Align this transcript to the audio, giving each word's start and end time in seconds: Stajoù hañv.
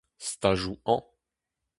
Stajoù 0.27 0.75
hañv. 0.85 1.03